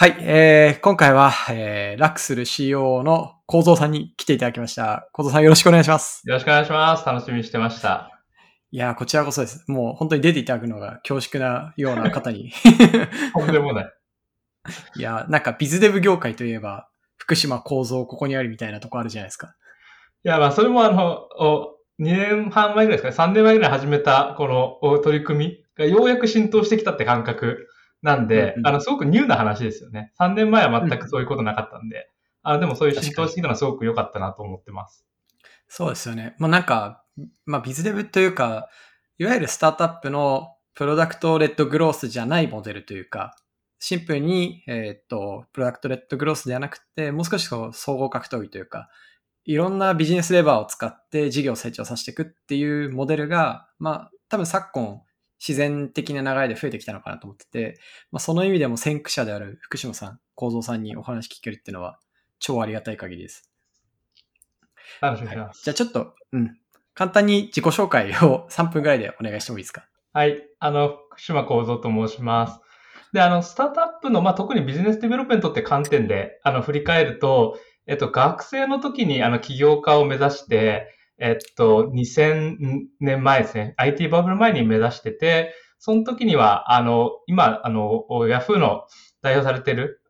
[0.00, 5.08] はい、えー、今回は、えー、ラックスル CEO の構造さんに来ていただきました。
[5.12, 6.22] 構造さんよろしくお願いします。
[6.24, 7.04] よろしくお願いします。
[7.04, 8.22] 楽しみにしてました。
[8.70, 9.64] いやこちらこそです。
[9.66, 12.52] もう本当に出ていただくのが恐縮なような方に。
[13.34, 13.92] とんでもない。
[14.94, 19.56] いやなんかビズデブ業界といえば、福島構造ここにあるみたいなとこあるじゃないですか。
[20.22, 24.46] いや、まあそれもあの、お2年半前ぐらいですかね、3年前ぐらい始めたこ
[24.80, 27.66] の取り組みがようやく浸透してきたって感覚
[28.02, 30.12] なんで、うんうん、あの、すごくニューな話ですよね。
[30.20, 32.02] 3年前は全くそういうことなかったんで、うん、
[32.42, 35.04] あの、でもそういう浸透してきたのはすごく良かったなと思ってます。
[35.68, 36.34] そうですよね。
[36.38, 37.04] まあなんか、
[37.44, 38.68] まあビズデブというか、
[39.18, 43.36] いわゆるスタートアップのプロダクトレッドグロースじゃないモデルというか、
[43.80, 48.88] シンプルに、えっ、と、プロダクトレッドグロースではなくて、もう少しこう総合格闘技というか、
[49.44, 55.00] いろんなビジネスレバーを使って事業を成長させていくっていうモデルが、まあ、多分昨今、
[55.38, 57.78] 自然的な流れで増えてきたのかなと思ってて、
[58.10, 61.98] まあ、その意味でも先駆者である福島さん、広造さんにお話聞けるっていうのは
[62.38, 63.50] 超ありがたい限りです。
[65.00, 66.56] はい、じゃあちょっと、うん。
[66.94, 69.86] 簡単に自己紹介を 3分ぐらいでお願いしてもいいですか？
[70.12, 70.42] はい。
[70.58, 72.60] あの、福島広造と申します。
[73.12, 82.56] で、あの、スタートアップの、まあ、特にビジネスデベロップメントって観点で、あの、振り返ると、えっと、学生の時に、あの、起業家を目指して、えっと、2000
[83.00, 83.74] 年前ですね。
[83.76, 88.84] IT バブル前に目指してて、その時には、あの、今、あの、ヤフーの
[89.22, 90.00] 代表されてる、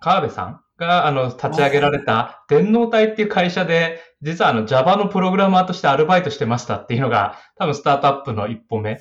[0.00, 9.00] 川辺さんが、あの、立ち上げられた、電脳体っていう会社で、実はあの、Java のプログラマーとしてアルバイトしてましたっていうのが、多分スタートアップの一歩目。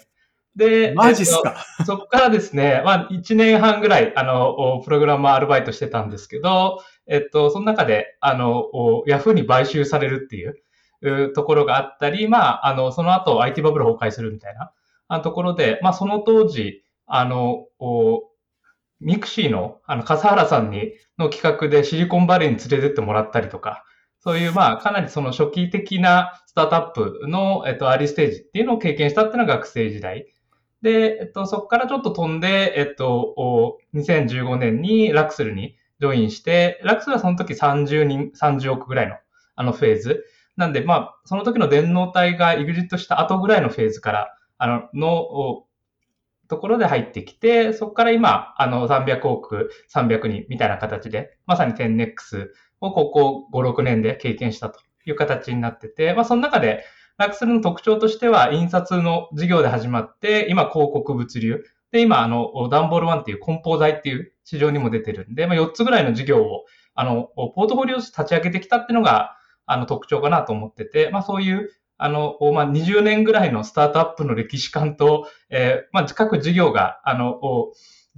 [0.55, 8.69] で、マジっすか、えっと、そこからですね、まあ、1年半ぐらい、あの、プログラマーアルバイトしてたんですけど、えっと、その中で、あの、
[9.07, 14.55] ヤフーに買収されるっていうところがあったり、まあ、あの、その後 IT バブル崩壊するみたい
[15.09, 17.67] なところで、まあ、その当時、あの、
[18.99, 23.83] ミクシーの、あの、笠原さんに、の企画でシリコンバレーに連れてってもらったりとか、
[24.19, 30.27] そういう、まあ、かなりその初期的なスタートアップの、えっと、アーリーステージっていうのを経験したっていうのが学生時代。
[30.81, 39.15] で、えっと、そこからちょっと飛んで、えっと、2015年にラクスルにジョインして、ラクスルはその時30人、30億ぐらいの、
[39.55, 40.25] あのフェーズ。
[40.57, 45.65] なんで、まあ、その時の電脳体がエグジットした後ぐらいのフェーズから、あの、の、
[46.47, 52.49] ところで入ってきて、そこから今、あの、300億、300人みたいな形で、まさに 10X
[52.81, 56.83] をここ5、6年で経験したという形になってて、まあ、その中で、
[57.21, 61.63] ラクスルの特徴としては、印刷の事業で始まって、今、広告物流。
[61.91, 66.65] で、今、あの、ダンボール1っていう梱包材っていう市場にも出てるんで、まあ、4つぐらいの事業を、
[66.95, 69.37] あの、ポートフォリオ立ち上げてきたっていうのが、
[69.67, 77.39] あの、特徴かなと思ってて、まあ、そういう、あの、まあ、20年ぐらいのスタートアップの歴史観と、えー、まあ、各事業が、あの、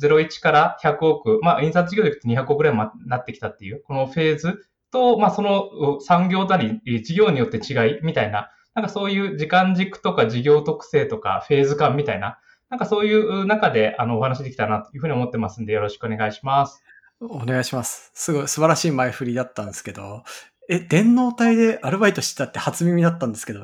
[0.01, 12.39] 01から100億、まあ、印刷事業でいくと200億ぐらいになってきたっていう、このフェーズと、まあ、その産業なり、事業によって違いみたいな、なんかそういう時間軸とか事業特性とかフェーズ感みたいな、
[12.69, 16.83] なんかそういう中であのお話できたなというふうに思ってますんで、よろしくお願いします。
[17.21, 18.11] お願いします。
[18.13, 20.23] すごい素晴らしい前振りだったんですけど、
[20.69, 23.63] え、電脳体でアルバイトしてたって初耳だったんですけど。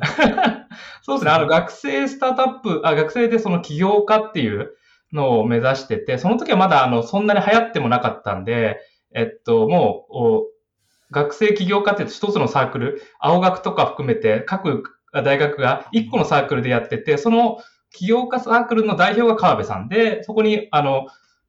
[1.02, 1.32] そうですね。
[1.32, 4.76] あの、学生スタートアップ、あ、学生でその起業家っていう
[5.14, 8.80] のを目指してて、その時はまだあの、そんなに流行ってもなかったんで、
[9.14, 10.08] えっと、も
[10.52, 10.60] う、
[11.12, 14.84] 学生起業家って一つのサークル、青学とか含めて各
[15.14, 17.60] 大学が一個のサークルでやってて、その
[17.92, 21.08] 起業家サークルの代表が川辺さんで、そこに、あの、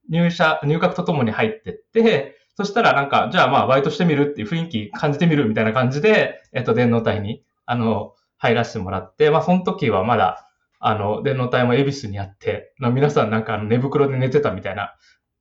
[0.08, 10.46] 入社、入学とともに入ってって、そしたらなんか、じゃあまあバイトしてみるっていう雰囲気感じてみるみたいな感じで、えっと、電脳隊に、あの、入らせてもらって、まあその時はまだ、
[10.78, 14.94] あの、電脳隊も恵比寿にあって、まあ皆さんなんか寝袋で寝てたみたいな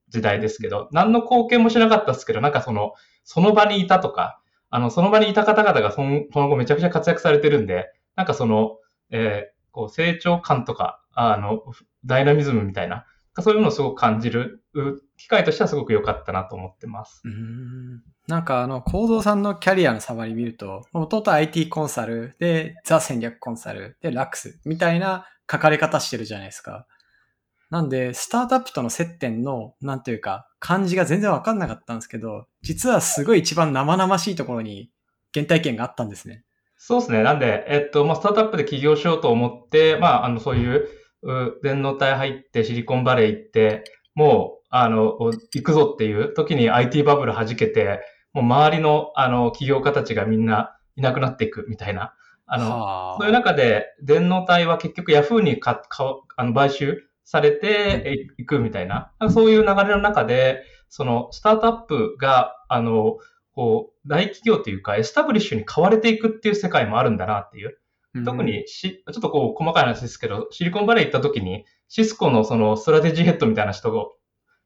[0.10, 2.94] 時代ですけど、何の貢献もしなかったですけど、なんかその、
[3.24, 8.80] その場にいたとか、あの、その場にいた方々がそのその後めちゃくちゃ活躍されてるんで、なんかその、
[9.12, 11.64] えー、こう成長感とか、あの、
[12.04, 13.06] ダイナミズムみたいな、
[13.40, 14.62] そういうのをすごく感じる
[15.16, 17.22] 機会としてはすごく良かったなと思ってます。
[17.24, 26.88] うんなんかあの、構造さんのキャリアのサマリ見ると、もともと IT コンサルで、ザ戦略コンサルで、ラックスみたいな書かれ方してるじゃないですか。
[27.70, 34.92] なんで、スタートアップとの接点の、なんていうか、感じが全然わかんなかったんですけど、実はすごい一番生々しいところに
[35.34, 36.44] 原体験があったんですね。
[36.82, 37.24] そうですね。
[37.24, 40.88] なんで、えっと、まあ、スタートアップで起業しようと思って、まあ、あの、そういう、
[41.22, 43.84] う電脳体入ってシリコンバレー行って、
[44.16, 48.00] もう、あの、行くぞっていう時に IT バブル弾けて、
[48.32, 52.14] もう周りの、あの、起業家たちがみんないなくなっていくみたいな。
[52.46, 63.18] あの、そういう中で、電脳体は結局ヤフーにかかあの買収されていくみたいな、そういう流れの中で、そのスタートアップが、あの、
[63.60, 67.78] こう、大企業というか、エスタブリッシュに買われていくっていう世界もあるんだなっていう。
[68.24, 73.92] 特にし、ちょっとこう、細かい話ですけど、シリコンバレー行った時に、シスコのそのストラテジーヘッドみたいな人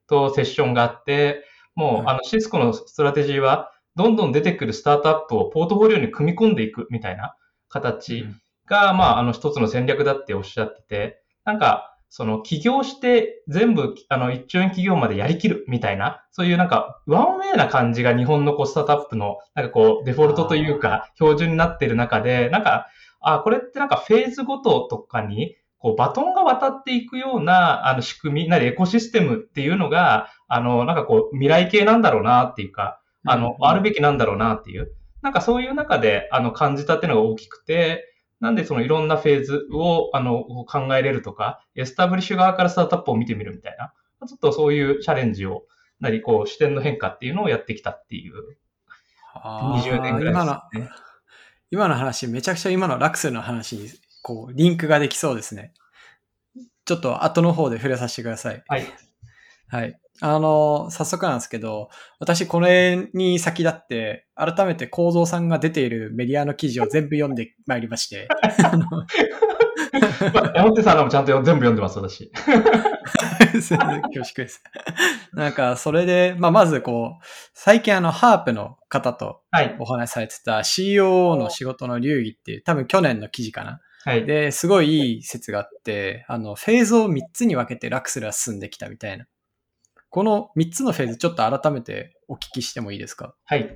[0.05, 1.43] とセッションがあって、
[1.73, 7.35] もう、あの、シスコのストラテジーは、どんどん出てくるスタートアップをポートフォリオに組み込んでいくみたいな
[7.69, 8.27] 形
[8.67, 22.85] が、まあ、あの、一つの戦略だっておっしゃってて、なんか、その起業して全部、あの、1兆円企業までやりきるみたいな、そういうなんか、ワンウェイな感じが日本のこう、スタートアップの、なんかこう、デフォルトというか、標準になっている中で、なんか、
[23.19, 34.91] あ、これってなんかフェーズごととかに、こう、バトンが渡っていくような、あの、仕組み、なりエコシステムっていうのが、あの、なんかこう、未来系なんだろうなっていうか、あの、あるべきなんだろうなっていう、
[35.23, 38.12] なんかそういう中で、あの、感じたっていうのが大きくて、
[38.43, 43.93] なんでそのいろんなフェーズを、あの、考えれるとか、エスタブリッシュ側からスタートアップを見てみるみたいな、
[44.27, 45.63] ちょっとそういうチャレンジを、
[46.01, 48.57] なり、こう、視点の変化っていうのをやってきたっていう、
[49.33, 50.89] 20年ぐらいですね。
[51.71, 53.89] 今の話、めちゃくちゃ今のラクスの話に、
[54.21, 55.71] こう、リンクができそうですね。
[56.83, 58.61] ちょっと後の方で触れさせてください。
[58.67, 58.85] はい。
[59.69, 59.97] はい。
[60.21, 61.89] あの、早速なんですけど、
[62.19, 68.27] 私これに先立って、改めて構造さんが出ているメディアの記事を全部読んでまいりまして。
[70.55, 72.31] 山手さんのもちゃんと全部読んでます、私。
[74.13, 74.63] 恐縮です。
[75.33, 79.41] なんか、それで、まあ、まずこう、最近あの、ハープの方と
[79.79, 83.81] お話しされてた CEO の仕事の流儀っていう、多分去年の記事かな。
[84.05, 84.25] はい。
[84.25, 89.25] で、すごいいい説があって、あの、フェーズを3つに分けてラクスルは進んできたみたいな。
[90.13, 93.33] この3つのフェーズ、ちょっと改めてお聞きしてもいいですか？
[93.45, 93.75] はい。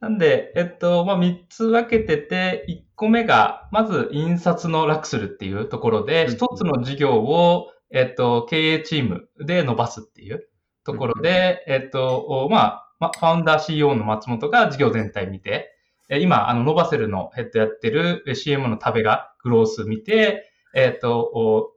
[0.00, 10.48] なんで、えっと、まあ、3つ分けてて、1個目が、まず印刷のラクスルっていうところで、1つの事業を、えっと、経営チームで伸ばすっていう
[10.82, 15.70] ところで、えっと、まあ、ファウンダー CEO の松本が事業全体見て、
[16.10, 21.70] 今、あの、ノバセルのヘッドやってる CM の食べがグロース見て、えっと、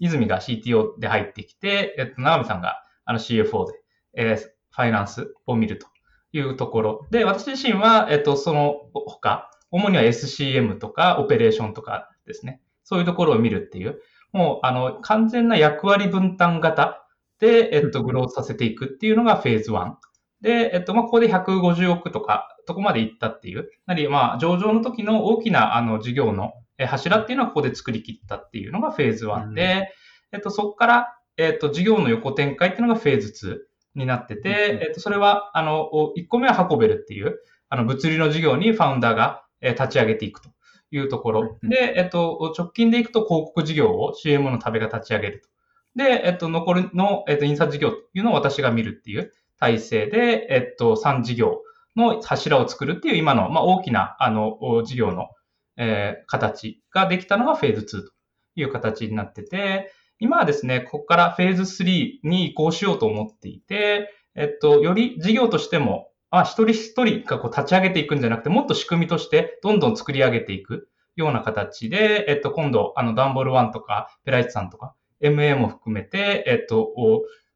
[0.00, 3.72] 泉が CTO で入ってきて、えっと、長見さんがあの CFO で、
[4.14, 5.86] えー、ファイナンスを見ると
[6.32, 7.06] いうところ。
[7.10, 12.60] で、私自身は、えっと、その他、主には SCM とかオペレーションとかですね。
[12.84, 14.00] そういうところを見るっていう、
[14.32, 17.06] もう、あの、完全な役割分担型
[17.40, 19.94] で、えっと、グロースさせていくっていうのがフェーズ1。
[20.42, 23.70] で、えっと、まあ、ここで150億とか、とこまで行ったっていう。
[23.86, 29.92] なり、まあ、上場の時の大きな、あの、事業の柱っていうのはここで作り切ったっていうのがフェーズ1で、
[30.32, 37.38] うん、えっと、そこから、えっ、と、事業の横展開っていうのがフェーズ2になってて、えっ、と、それは、あの、1個目は運べるっていう、
[37.68, 40.50] あの、物流の事業にファウンダーが、え立ち上げていくと
[40.92, 41.58] いうところ。
[41.62, 45.48] で、えっ、と、直近でいくと広告事業を CM の壁が立ち上げると。
[45.96, 51.62] で、えっ、と、残りの、えっ、と、印刷事業というのを私が見るっていう体制で、えっ、と、3事業
[51.96, 55.30] の柱を作るっていう今の、まあ、大きな、あの、事業の、
[55.76, 58.12] えー、形ができたのがフェーズ2と
[58.54, 76.92] いう形になってて、今はですね、ここからフェーズ3に移行しようと思っていて、えっと、より事業としても、あ、一人一人がこう立ち上げていくんじゃなくて、もっと仕組みとしてどんどん作り上げていくような形で、えっと、今度、あの、ダンボール1とか、ペライチさんとか、MA も含めて、えっと、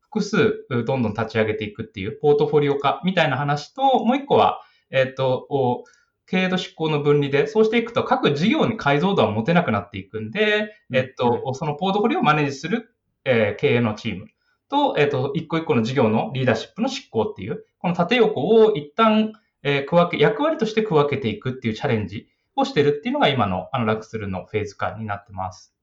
[0.01, 4.61] 複数どんどん立ち上げていくっていうポートフォリオ化みたいな話と、もう一個は、
[4.91, 5.85] えっと、
[6.27, 14.27] 経営と執行の分離で、そうしていくと各事業に解像度は持てなくなっていくんで、えっと、そのポートフォリオをマネージする、えー、経営のチーム
[14.69, 25.75] と、えっと、一個一個の事業のリーダーシップの執行っていう、この縦横を一旦、えー、区分け、役割として区分けていくっていうチャレンジをしてるっていうのが今のあのラクスルのフェーズ感になってます。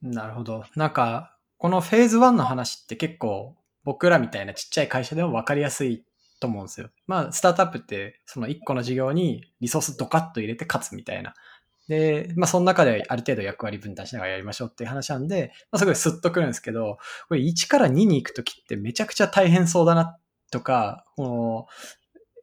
[0.00, 0.64] なるほど。
[0.76, 6.04] なんか、このフェーズ1の話って結構僕らみたいなちっちゃい会社でも分かりやすい
[6.40, 6.90] と思うんですよ。
[7.06, 11.34] まあ、スタートアップって、その1個の事業にリソースドカッと入れて勝つみたいな。
[11.88, 20.18] で、まあ、その中である程度役割分担しながらやりましょうっていう話なんで、まあ、すごいスッとくるんですけど、これ1から2に行くときってめちゃくちゃ大変そうだな
[20.50, 21.68] とか、こ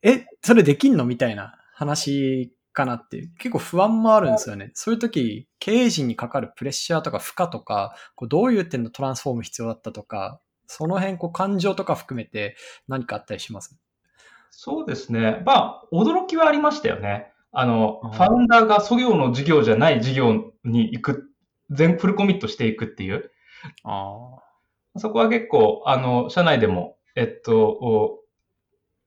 [0.04, 4.72] のえ、それできんのみたいな話かなっていう、結構不安もあるんですよね。
[4.74, 12.56] そういう時、経営陣にかかるプレッシャーとか負荷とか、こうどういう点のトランスフォーム必要だったとか、その辺、こう感情とか含めて
[12.88, 13.78] 何かあったりします？
[14.58, 15.44] そうですね。
[15.46, 17.28] まあ、驚きはありましたよね。
[17.52, 21.30] あの、ファウンダーが創業の事業じゃない事業に行く、
[21.72, 23.32] 全フルコミットしていくっていう。
[23.84, 24.30] あ
[24.98, 28.22] そこは結構、あの、社内でも、えっと、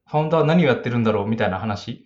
[0.06, 2.04] ファウンダーは何をやってるんだろうみたいな話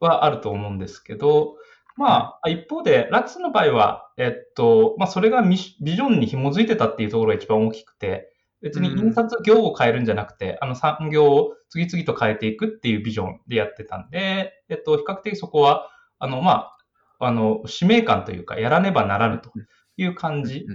[0.00, 1.56] はあると思うんですけど、
[1.96, 8.32] まあ、一方で、ラックスの場合は、えっと、まあ、それがビジョンに紐づいてたっていうところが一番大きくて、
[8.66, 16.72] 別に印刷業を変えるんじゃなくて、あの産業を次々と変えていくっていうビジョンでやってたんで、えっと、比較的そこは、あの、ま
[17.20, 19.52] あ、あの、使命感というか、やらねばならぬと
[19.96, 20.66] いう感じ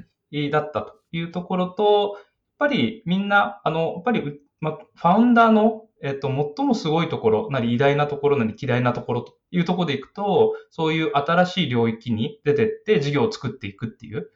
[0.51, 2.23] だったというところと、やっ
[2.59, 14.29] ぱりみんな、あの、やっぱり、まあ、ファウンダーの、えっと、最もすごいところ、なり偉大なところなり嫌いなところというところでいくと、そういう新しい領域に出てって事業を作っていくっていう、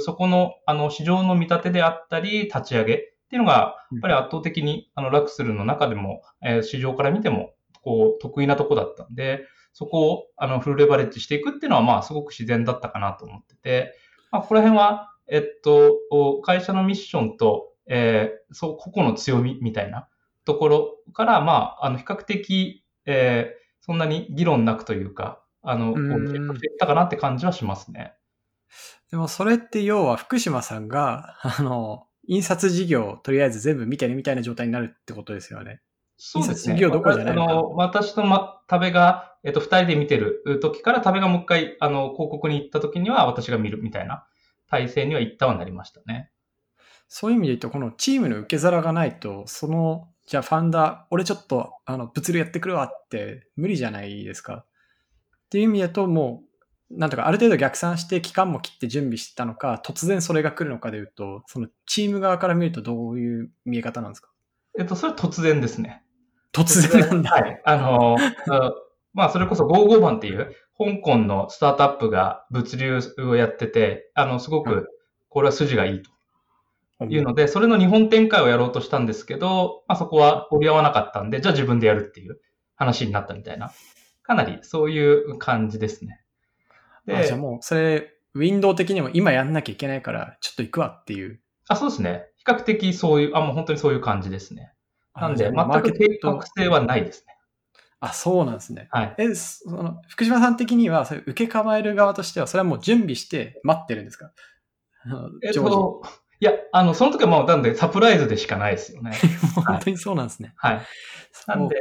[0.00, 13.94] そこの、あの、市場の見立てであったり、立ち上げっていうのが、やっぱり圧倒的に、あの、ラクスルの中でも、えー、市場から見ても、こう、得意なとこだったんで、そこを、あの、フルレバレッジしていくっていうのは、まあ、すごく自然だったかなと思ってて、
[14.30, 15.98] まあ、ここら辺は、えっと、
[16.42, 20.08] 会社のミッションと、えー、そう、個々の強みみたいな
[20.44, 28.14] ところから、まあ、あの、比較的、えー、そんなに議論なくというか、あの、こう、していったかなって感じはしますね。
[29.10, 35.80] でもそれって要は福島さんが、 あの、印刷事業をとりあえず全部見てねみたいな状態になるってことですよね。
[36.16, 36.74] そうですね。
[36.74, 37.36] 印刷事業どころじゃない
[37.74, 44.26] 私と、ま、食べが、えっと、二人で見てる時から、食べがもう一回、あの、広告に行った時には私が見るみたいな
[44.68, 46.30] 体制には一旦はなりましたね。
[47.08, 54.64] そういう意味で言うと、このチームの受け皿がないと、その、じゃあファンダー、俺ちょっと、あの、物流やってくるわって無理じゃないですか。
[55.46, 56.45] っていう意味だと、もう、
[56.90, 64.28] なんとかある程度逆算して期間も切って準備してたのか、突然それが来るのかでいうと、そのチーム側から見るとどういう見え方なんですか？
[64.78, 66.04] えっと、それは突然ですね。
[66.52, 67.30] 突然なんだ。
[67.30, 67.62] はい。
[67.64, 68.16] あの、
[69.14, 74.88] まあ、それこそ55番っていう、香港のスタートアップが物流をやってて、あの、すごく、
[75.30, 76.10] これは筋がいいと。
[77.08, 82.38] いうので、それの日本展開をやろうとしたんですけど、まあ、そこは折り合わなかったんで、じゃあ自分でやるっていう
[82.74, 83.70] 話になったみたいな。
[84.22, 86.20] かなりそういう感じですね。
[87.06, 91.40] で、じゃあもう、それ、ウィンドウ的にも今やんなきゃいけないから、ちょっと行くわっていう。
[91.68, 92.26] あ、そうですね。
[92.36, 94.72] 比較的そういう、あ、もう本当にそういう感じですね。
[95.14, 97.34] なんで、全く計画性はないですね。
[98.00, 98.88] あ、そうなんですね。
[98.90, 99.14] はい。
[99.18, 104.32] え、その、福島さん的には、それ受け構える側としては、それはもう準備して待ってるんですか？
[105.42, 106.02] えっと、
[106.40, 109.12] いや、あの、その時はもう、なんで、サプライズでしかないですよね。
[109.66, 110.52] 本当にそうなんですね。
[110.56, 110.80] はい。
[111.46, 111.76] なんで、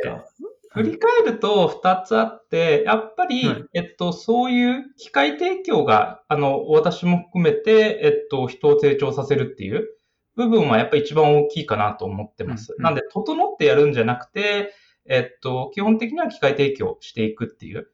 [0.75, 9.87] 振り返ると2つあって、やっぱり、はい、えっと、そういう機械提供が、あの、私も含めて、えっと、人を成長させるっていう
[10.35, 12.73] 部分はやっぱり一番大きいかなと思ってます。
[12.73, 14.73] うんうん、なんで、整ってやるんじゃなくて、
[15.05, 17.87] えっと、基本的には機械提供していくっていう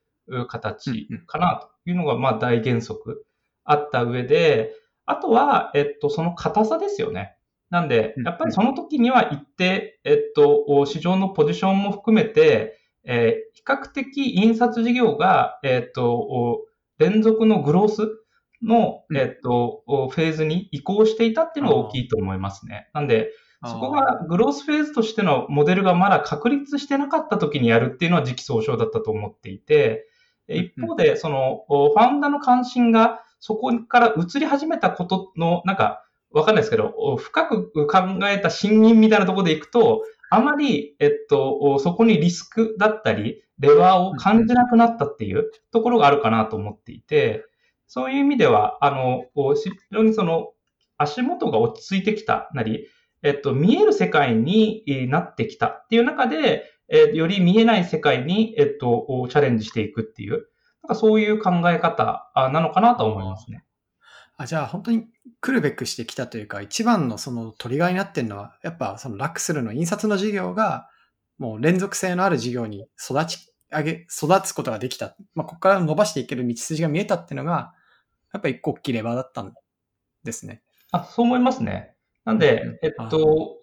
[0.47, 3.25] 形かなというのが、まあ、大原則
[3.63, 4.73] あった上で、
[5.05, 7.35] あとは、えっと、その硬さですよね。
[7.71, 16.59] なんで、やっぱりその時には一定、えっと、市場のポジションも含めて、えー、比較的印刷事業が、えっと、
[16.99, 18.09] 連続のグロース
[18.61, 22.89] の、えっと、フェーズに移行していたっていうのが大きいと思いますね。
[22.93, 23.31] なんで、
[23.65, 30.07] そこがグロースフェーズとしてのモデルがまだ確立してなかった時にやるっていうのは時期尚早だったと思っていて、
[30.49, 47.45] 一方で、その、ファウンダーの関心がそこから移り始めたことの、なんか、わかんないですけど、深く考えた審議みたいなところでいくと、あまり、えっと、そこにリスクだったり、レバーを感じなくなったっていうところがあるかなと思っていて、
[47.87, 50.53] そういう意味では、あの、非常にその、
[50.97, 52.87] 足元が落ち着いてきたなり、
[53.23, 60.41] えっと、見える世界になってきたっていう中で、えより見えない世界に、えっと、チャレンジしていくっていう、なん
[60.87, 63.63] かそういう考え方なのかなと思いますね。
[64.41, 65.07] あじゃあ本当に
[65.39, 70.89] 来るべくしてきたというか、一番のそのトリガーになってるのは、やっぱそのラックスルの印刷の事業が、
[71.37, 75.15] もう連続性のある事業に育ち上げ、育つことができた。
[75.33, 77.73] まあ、ここから伸ばしていける道筋が見えたっていうのが、
[78.33, 79.53] やっぱ一個大きいレバーだったん
[80.23, 80.61] ですね。
[80.91, 81.90] あ、そう思いますね。
[82.23, 83.57] なんで、えっと、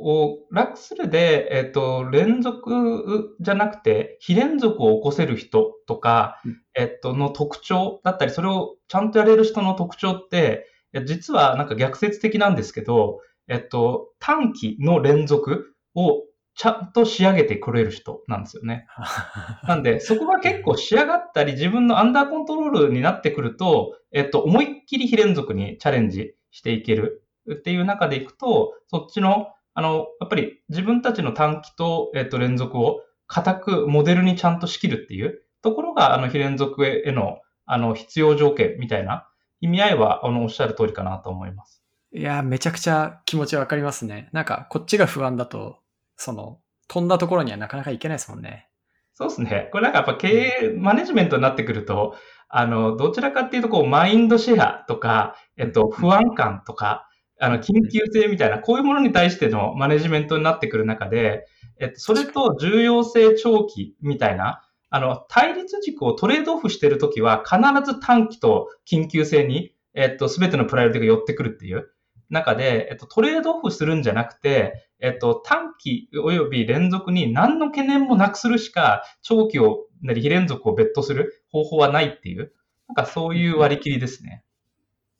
[0.50, 6.40] ラックスルで、えっと、連続じゃなくて、非連続を起こせる人とか、
[6.74, 10.66] えっと、の特徴だったり、それをちゃんとやれる人の特徴って、
[11.06, 16.24] 実はなんか逆説的なんですけど、えっと、短期の連続を
[16.56, 18.86] ちゃんと仕上げてくれる人なんですよね。
[19.68, 27.22] なんで、そこが結構仕上がったり、自分のアンダーコントロールになってくると、えっと、思いっきり非連続にチャレンジしていける
[27.54, 39.28] っていう中でいくと、そっちの、あの、やっぱり自分たちの短期と、えっと、連続を固くモデルにちゃんと仕切るっていうところが、あの、非連続への、あの、必要条件みたいな
[39.60, 41.82] 意味合いは、あの、おっしゃる通りかなと思います。
[42.12, 44.30] いや、めちゃくちゃ気持ちわかりますね。
[44.32, 45.80] なんか、こっちが不安だと、
[46.16, 48.68] その、飛んだところにはなかなかいけないですもんね。
[49.12, 49.68] そうですね。
[49.72, 50.28] これなんかやっぱ経
[50.62, 52.14] 営、マネジメントになってくると、
[52.48, 57.07] あの、どちらかっていうと、こう、マインドシェアとか、えっと、不安感とか、
[57.40, 61.46] あの、緊急性みたいな、こういうものに対してのマネジメントになってくる中で、
[61.80, 71.90] えっと、それと重要性長期みたいな、あの、対立軸をトレードオフしてるときは、必ず短期と緊急性に、えっと、すべてのプライオリティが寄ってくるっていう
[72.30, 82.52] 中で、えっと、トレードオフするんじゃなくて、えっと、短期及び連続に何の懸念もなくするしか、長期を、なり非連続をベットする方法はないっていう、
[82.88, 84.44] なんかそういう割り切りですね。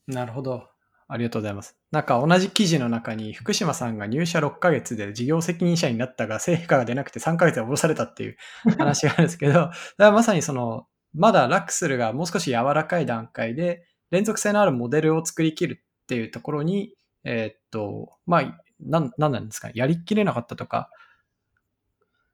[0.07, 0.69] なるほど。
[1.09, 1.77] ありがとうございます。
[1.91, 8.37] なんか同じ記事の中に福島さんが入社6ヶ月で事業責任者になったが成果が出なくて3ヶ月で降ろされたっていう
[8.79, 20.91] 話があるんですけど、だからまさにその、まだラックスルがもう少し柔らかい段階で連続性のあるモデルを作りきるっていうところに、えー、っと、まあ、なん、なんなんですかやりきれなかったとか、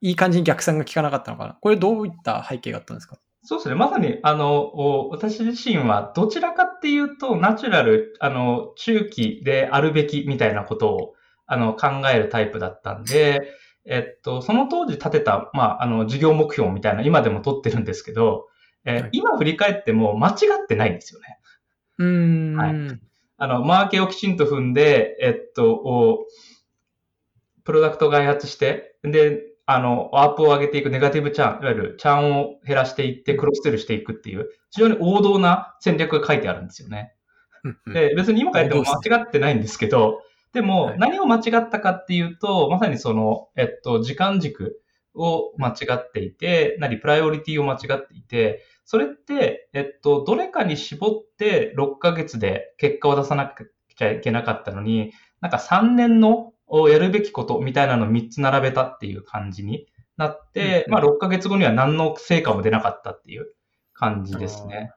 [0.00, 3.19] いい感じに逆算が効かなかったのかなこれどういった背景があったんですか？
[3.47, 3.75] そうですね。
[3.75, 11.14] まさに、あの、私自身はどちらかっていうと、ナチュラル、あの、中期であるべきみたいなことを、
[11.47, 13.49] あの、考えるタイプだったんで、
[13.87, 18.49] えっと、その当時立てた、まあ、あの、事業目標みたいな、今でも取ってるんですけど、
[18.85, 21.38] えーはい、今振り返っても間違ってないんですよね。
[21.97, 22.55] うん。
[22.55, 23.00] はい。
[23.38, 26.26] あの、マーケをきちんと踏んで、えっと、
[27.64, 37.14] プロダクト開発して、で、あの、アップを上げていくネガティブチャン、いわゆるチャンを減らしていってクロスセルしていくっていう、非常に王道な戦略が書いてあるんですよね。
[37.87, 40.21] で、別に今書いても間違ってないんですけど、
[40.52, 44.81] でも、何を間違ったかっていうと、まさにその、えっと、時間軸
[45.14, 53.52] を間違っていて、なり、プライオリティを間違っていて、それって、えっと、どれかに絞って6ヶ月で結果を出さな
[53.97, 63.47] きゃいけなかったのに、なんか3年のをやるべきことみたいなのを3つ並べたっていう感じになって、うん、まあ6ヶ月後には何の成果も出なかったっていう
[63.95, 64.93] 感じですね。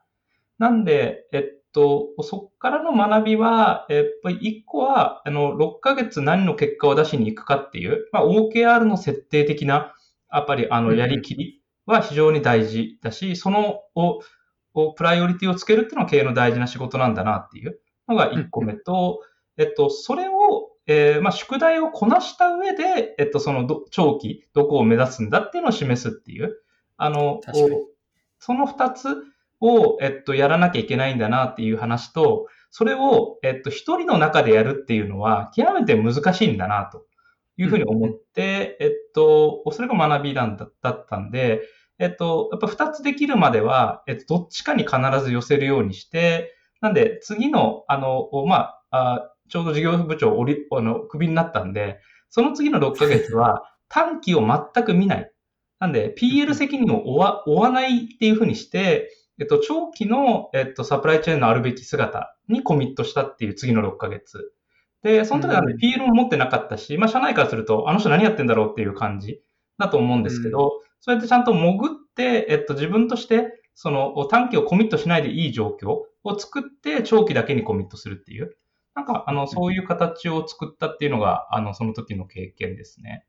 [0.59, 9.93] なんで、えっと、そっからの学びは、やっぱり1個は、あの、6ヶ月何の結果を出しに行くかっていう、まあ OKR の設定的な、
[10.31, 14.21] やっぱりあの、やりきりは非常に大事だし、その、を、
[14.95, 19.21] プライオリティをつけるっていうのは経営の大事な仕事なんだなっていうのが1個目と、
[19.57, 26.55] えっと、それをえー、まあ、宿題をこなした上で、えっと、その長期、どこを目指すんだっていうのを示すっていう、
[26.95, 27.41] あの、
[28.39, 29.15] その二つ
[29.59, 37.05] を、えっと、やらなきゃいけないんだなっていう話と、それを、えっと、一人の中でやるっていうのは、極めて難しいんだな、と
[37.57, 41.61] いうふうに思って、うん、えっと、それが学びなんだだったんで、
[41.99, 55.31] えっと、やっぱ二つできるまでは、えっと、どっちかに必ず寄せるようにして、なんで、次の、あの、まあ、ちょうど事業部長おり、あの、クビになったんで、その次の6ヶ月は 短期を全く見ない。
[55.79, 64.51] なんで、PL 責任を負わ負わないっていうふうにして、えっと、長期の、えっと、サプライチェーンのあるべき姿にコミットしたっていう次の6ヶ月。
[65.03, 69.41] で、その時はね、PL も持ってなかったし、まあ、社内からすると、あの人何やってんだろうっていう感じ
[69.77, 78.57] だと思うんですけど、うん、そうやってちゃんと潜って、えっと、自分として、その短期をコミットしないでいい状況を作って、長期だけにコミットするっていう。
[78.95, 83.26] なんか、あの、そういう形を作ったっていうのが、あの、その時の経験ですね。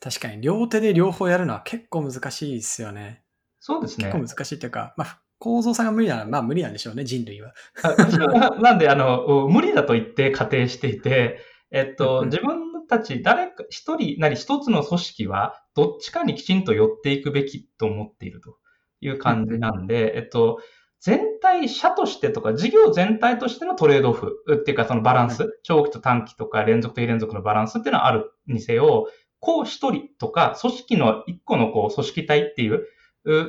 [0.00, 3.22] 確かに、両手で両方やるのは結構難しいですよね。
[3.60, 4.06] そうですね。
[4.06, 7.54] 結構難しいっていうか、まあ、構造さんが無理なら、まあ無理なんでしょうね、人類は。
[8.62, 11.38] なんで、あの、無理だと言って仮定していて、
[11.70, 18.56] えっと、自分たち誰か一人なり一つの組織は、どっちかにきちんと寄っていくべきと思っていると
[19.00, 20.60] いう感じなんで、えっと、
[21.00, 29.08] 全体、社としてとか、事業全体としてのトレードオフっていうか、そのバランス、長期と短期とか連続と非連続のバランスっていうのはあるにせよ、
[29.44, 32.86] こう一人とか、組織の一個のこう組織体っていう、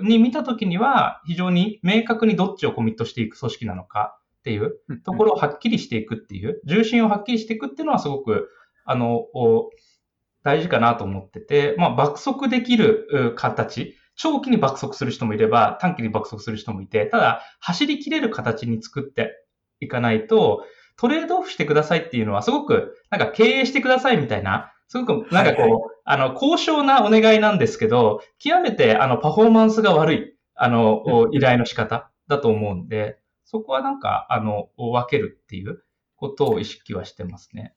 [0.03, 4.73] に見たときには、非常に明確にどっちをコミットしていく組織なのかっていう
[5.05, 8.49] ところをはっきりしていくっていう、重心をはっきりしていくっていうのはすごく、
[8.85, 9.25] あの、
[10.43, 19.31] 大事かなと思ってて、まあ、爆速できる形、長期に爆速する人もいれば、短期に爆速する人もいて、ただ、走り切れる形に作って
[19.79, 20.65] いかないと、
[20.97, 35.83] トレードオフしてくださいっていうのは、すごく、なんか経営してくださいみたいな、すごく、なんかこう、はいはい、あの、交渉なお願いなんですけど、極めて、あの、パフォーマンスが悪い、あの、依頼の仕方 だと思うんで、そこはなんか、あの、分けるっていう
[36.15, 37.73] ことを意識はしてますね。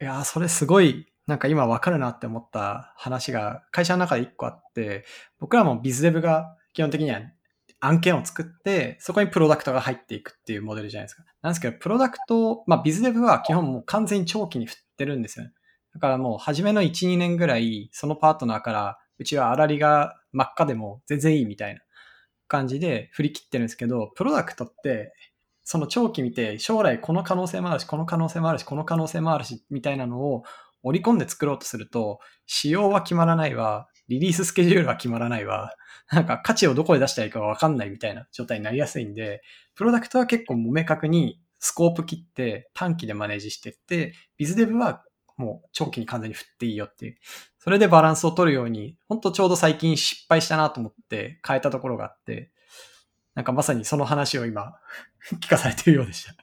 [0.00, 5.04] いやそれすごいなんか今わかるなって思った話が会社の中で一個あって、
[5.38, 7.20] 僕らもビズデブが基本的には
[7.78, 11.22] 案件を作って、そこにプロダクトが入っていくっていうモデルじゃないですか。
[11.42, 15.52] なんですけど、プロダクト、まあビズデブは基本もう完全に長期に振ってるんですよね。
[15.94, 21.80] だからもう初めの1、2年ぐらい、そのパートナーから、うちは粗利が真っ赤でも全然いいみたいな
[22.48, 25.12] 感じで振り切ってるんですけど、プロダクトって、
[25.62, 30.42] その長期見て、将来この可能性もあるし、この可能性もあるし、この可能性もあるし、みたいなのを
[30.82, 35.74] 織り込んで作ろうとすると、仕様は決まらないわ、リリーススケジュールは決まらないわ、
[36.10, 39.42] なんか価値をどこで出したらいいかわかんないみたいな状態になりやすいんで、
[39.76, 45.04] プロダクトは結構もめかくにスコープ切って短期でマネージしてって、ビズデブは
[45.40, 47.16] もう長期に完全に振っていいよっていう。
[47.58, 52.50] それでバランスを取るように、本当ちょうど最近失敗したなと思って変えたところがあって、
[53.34, 54.74] なんかまさにその話を今
[55.40, 56.34] 聞かされてるようでした。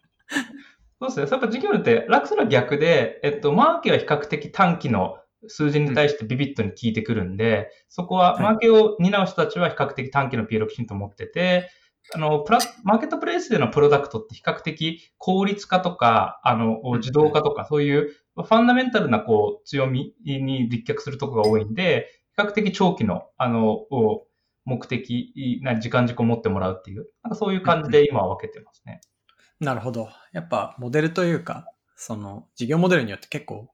[1.00, 1.28] そうですね。
[1.30, 11.70] やっぱ事業って、ラクスの逆で、えっと、マーケは比較的短期の数字に対してビビットに効いてくるんで、そこは、はいマーケを担う人たちは比較的短期の PL をきちんと持ってて、
[12.14, 24.28] あの、プラマーケットプレイスでのプロダクトって比較的効率化とか、あの、うん自動化とか、そういうファンダメンタルな、こう、強みに立脚するところが多いんで、比較的長期の、あの、お
[24.66, 29.02] 目的な時間軸を持ってもらうっていう、なんかそういう感じで今は分けてますね。
[29.60, 30.10] なるほど。
[30.34, 33.70] やっぱモデルというか、その事業モデルによって結構、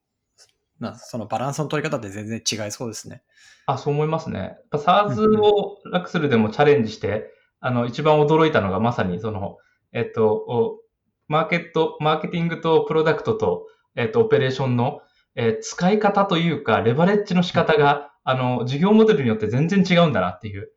[0.80, 3.23] なそのバランスの取り方って全然違いそうですね。
[3.65, 4.58] あ、そう思いますね。
[4.71, 9.58] SARS をラクスルでもチャレンジして、あの、一番驚いたのがまさにその、
[9.93, 10.80] えっと、お
[11.28, 15.01] マーケット、マーケティングとプロダクトと、えっと、オペレーションの、
[15.36, 20.71] えー使い方というか、レバレッジの仕方が、あの、事業モデルによって全然違うんだなっていう、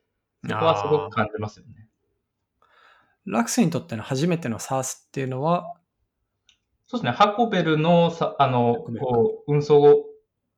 [0.48, 1.88] そこはすごく感じますよね。
[3.26, 5.74] ラクスにとっての初めての SARS っていうのは、
[6.86, 7.10] そうですね。
[7.10, 10.04] ハコベルのさ、あの、こう運送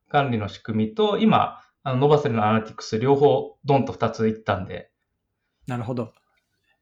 [0.09, 4.91] 管理の仕組みと、今、あの、ノバセルのアナリティクス両方ドンと二ついったんで、
[5.65, 6.13] なるほど。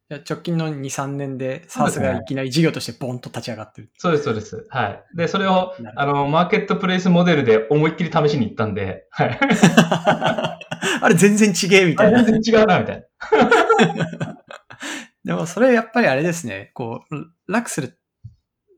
[0.10, 3.92] いや直近の2、3年で SARS ねがいきなり事業としてボンと立ち上がってる。
[3.98, 4.66] そうです、そうです。
[4.70, 5.04] はい。
[5.16, 9.40] で、それをあの、マーケットプレイスモデルで思いっきり試しに行ったんで、はい。
[11.02, 12.24] あれ全然違えみたいな。
[12.24, 14.38] 全然違うな、みたいな。
[15.26, 18.00] でもそれやっぱりあれですね、こう、ラクスル、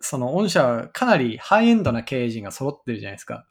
[0.02, 3.46] その御社はかなりハイエンドな経営陣が揃ってるじゃないですか。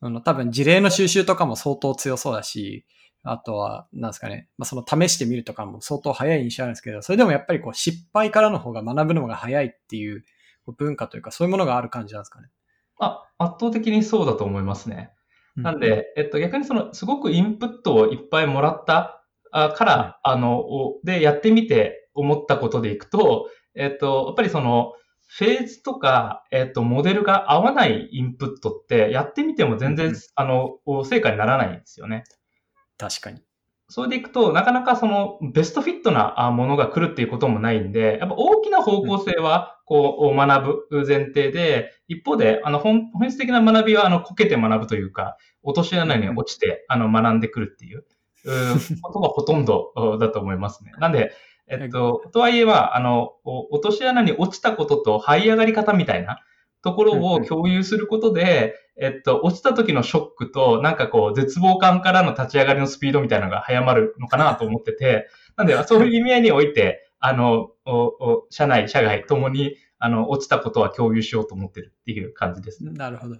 [0.00, 2.86] あの、多分事例の収集とかも相当強そうだし、
[3.24, 10.24] あとは、なんですかね、まあ、その試してみるとかも相当早い印象あるんですけど、それでもやっぱりこう失敗からの方が学ぶのが早いっていう
[10.76, 12.48] 文化というか、そういうものがある感じなんですかね。
[13.00, 15.10] あ、圧倒的にそうだと思いますね。
[15.56, 24.92] なんう、で、えっと、逆にその、すごくインプットをいっぱいもらったあから、はいあの、おで、やってみて思ったことでいくと、えっと、やっぱりその、
[25.26, 32.24] フェーズとか、えっと、モデルが合わないインプットって、やってみても全然うん、あの、お成果にならないんですよね。
[32.98, 33.42] 確かに。
[33.88, 48.04] それでいくと、なかなかそのベストフィットなあものが来るっていうこともないんで、やっぱ大きな方向性はこう学ぶ前提で、一方で、あの本本質的な学びはあのこけて学ぶというか、落とし穴に落ちてあの学んでくるっていう
[49.02, 50.92] ことがほとんどおだと思いますね。
[50.98, 51.32] なんで、
[51.68, 56.40] えっと、とはいえは、あの、お落とし穴に落ちたことと這い上がり方みたいな
[56.84, 72.92] ところを共有することで、えっと、落ちた時のショックと、なんかこう、絶望感からの立ち上がりのスピードみたいなのが早まるのかなと思ってて、なんで、 そういう意味合いにおいて、あの、おお社内、社外ともに、あの、落ちたことは共有しようと思ってるっていう感じですね。
[72.92, 73.36] なるほど。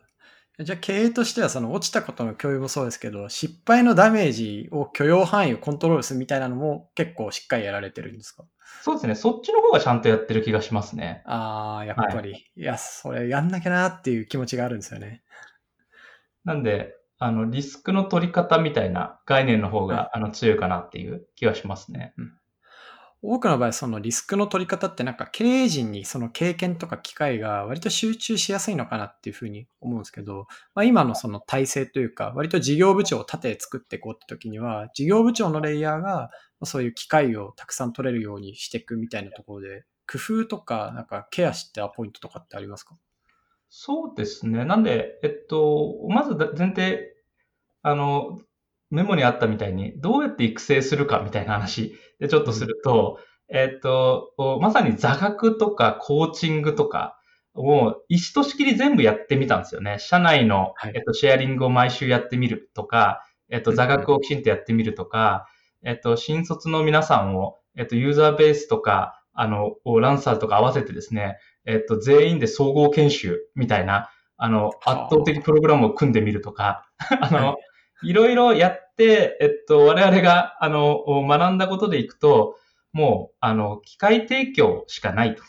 [0.60, 8.44] じゃあ経営としてはその落ちたことの共有もそうですけど、失敗のダメージを許容範囲をコントロールするみたいなのも結構しっかりやられてるんですか？
[8.82, 9.14] そうですね。
[9.16, 11.22] そっちの方がちゃんとやってる気がしますね。
[11.26, 15.22] ああ、やっぱり、い、や、それやんなきゃなっていう気持ちがあるんですよね。
[16.44, 22.14] なんで、あの、リスクの取り方みたいな概念の方が、はいあの、強いかなっていう気はしますね。
[23.26, 36.30] 多くの場合、そのリスクの取り方ってなんか経営陣にその経験とか機会が割と集中しやすいのかなっていうふうに思うんですけど、まあ、今のその体制というか、割と事業部長を縦作っていこうって時には、事業部長のレイヤーが
[36.64, 42.94] そういう機会をたくさん取れるようにしていくみたいなところで、工夫とか、なんかケアしてアポイントとかってありますか？
[43.70, 44.66] そうですね。
[44.66, 47.14] なんで、えっと、まず前提、
[47.80, 48.38] あの、
[48.94, 57.18] メモにあったみたいに、どうやって育成するかみたいな話でちょっとすると、えっと、おまさに座学とかコーチングとか、
[57.54, 59.98] もう、意思としきり全部やってみたんですよね。
[60.00, 60.92] 社内の、はい。
[60.96, 65.46] えっと、シェアリングを毎週やってみるとか、えっと、座学をきちんとやってみるとか、
[65.85, 76.88] えっと、新卒の皆さんを、えっと、ユーザーベースとか、あの、ランサーとか合わせてですね、えっと、全員で総合研修みたいな、あの、はあ圧倒的プログラムを組んでみるとか、
[77.20, 77.57] あの、、は
[78.02, 78.12] い。
[78.12, 82.57] ろいろやって、えっと、我々が、あの、学んだことでいくと、
[82.92, 85.42] もう、あの、機械提供しかないと。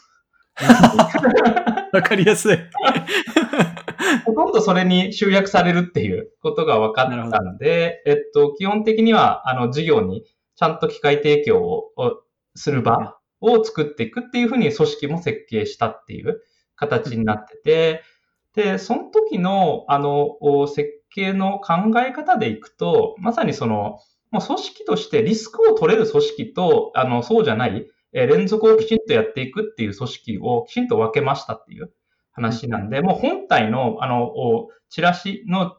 [1.94, 2.58] わかりやすい。
[4.26, 11.92] ほとんどそれに集約されるっていうことが分かったので、えっと、基本的には、あの、事業にちゃんと機械提供を
[12.56, 16.42] する場を作っていくっていうふうに組織も設計したっていう
[16.76, 18.04] 形になってて、
[18.56, 21.74] で、その時の、あの、設計の考
[22.06, 24.00] え方でいくと、まさにその、
[24.32, 31.92] もう組織としてリスクを取れる組織と、あの、そうじゃない、え連続をきちんとやっていくっていう組織をきちんと分けましたっていう
[32.32, 34.34] 話なんで、もう本体の、あの、
[34.90, 35.76] チラシの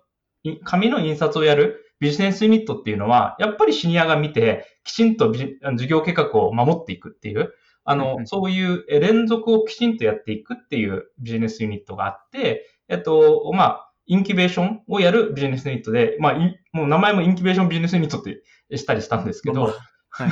[0.65, 7.53] 紙の印刷をやるビジネスユニットっていうのは、やっぱりシニアが見て、きちんと事業計画を守っていくっていう、
[7.85, 16.35] あの、そういう連続をきちんとやっていくっていうビジネスユニットがあって、えっと、まあ、インキュベーションをやるビジネスユニットで、まあ、
[16.73, 18.43] もう名前もインキュベーションビジネスユニットって
[18.77, 19.75] したりしたんですけど、
[20.11, 20.31] はい、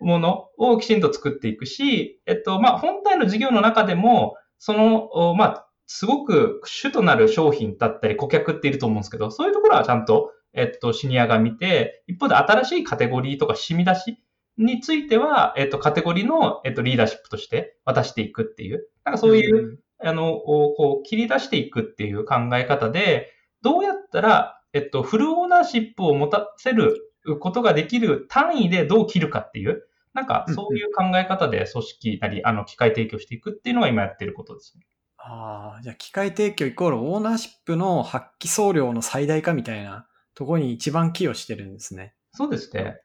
[0.00, 14.18] ものをきちんと作っていくし、えっと、まあ、本体の事業の中でも、その、まあ、すごく主となる商品だったり顧客っていると思うんですけど、そういうところはちゃんと、えっと、シニアが見て、一方で新しいカテゴリーとか染み出し
[14.58, 23.32] については、えっと、カテゴリーの、えっと、リーダーシップとして渡していくっていう、なんかそういう、あの、こう、切り出していくっていう考え方で、
[23.62, 29.82] どうやったら、えっと、フルオーナーシップを持たせることができる単位でどう切るかっていう、
[30.12, 34.86] なんかそういう考え方で組織なり、あの、機械提供していくっていうのが今やってることですね。
[35.18, 42.14] ああ、じゃあ機械提供イコールオーナーシップの発揮総量の最大化みたいなところに一番寄与してるんですね。
[42.32, 43.00] そうですね。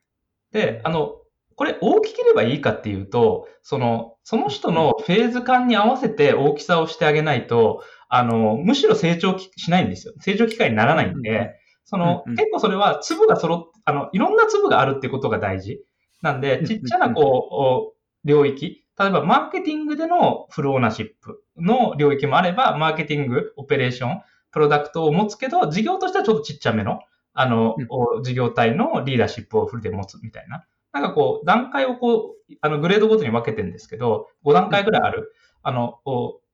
[0.51, 1.20] で、あの、
[1.61, 10.13] これ大きければいいかっていうと、その、その人のフェーズ感に合わせて大きさをしてあげないと、あの、むしろ成長しないんですよ。
[10.21, 11.53] 成長機会にならないんで、
[11.85, 15.83] その、結構それは粒が揃って、あの、いろんな粒があるってことが大事。
[16.23, 27.01] なんで、ちっちゃなこう、領域、例えばマーケティングでのフルオーナーシップの領域もあれば、マーケティング、オペレーション、プロダクトを持つけど、事業としてはちょっとちっちゃめの、
[27.35, 27.75] あの、
[28.23, 30.65] 事業体のリーダーシップをフルで持つみたいな。
[30.93, 35.99] なんかこう、段階をこう、あの、グレードごとに分けてるんですけど、5段階ぐらいある、あの、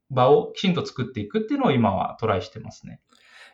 [0.09, 3.01] 場をきちんと作っていくっていうのを今はトライしてますね。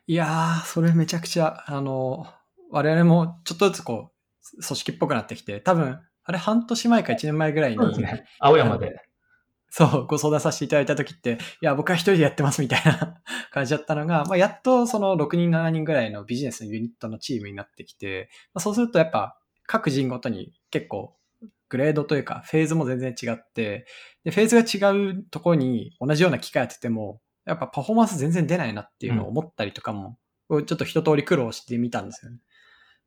[0.07, 2.27] いやー、それめちゃくちゃ、あの、
[2.69, 4.11] 我々もちょっとずつこ
[4.57, 9.01] う、組織っぽくなってきて、多分、あれ半年前か1年前ぐらいに、ね、青山で。
[9.69, 13.15] そう、ご相談させていただいた時って、いや、僕は一人でやってますみたいな
[13.51, 21.15] 感じだったのが、まあ、やっとその6人、7人ぐらいのビジネスのユニットのチームになってきて、まあ、そうするとやっぱ各人ごとに結構
[21.69, 23.85] グレードというかフェーズも全然違って、
[24.23, 30.17] で、フェーズが違うところに同じような機械当てても、やっぱパフォーマンス全然出ないなっていうのを思ったりとかも、
[30.49, 32.37] うん、ちょっと一通り苦労してみたんですよね。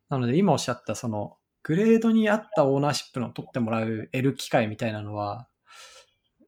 [0.08, 5.48] なので今おっしゃったそのグレードに合ったオーナーシップの取ってもらう L 機械みたいなのは、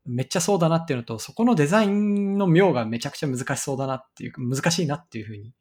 [0.07, 5.53] めっちゃそうだなっていうのと、そこのデザインの妙がめちゃくちゃ難しそうだなっていう、難しいなっていうふうに、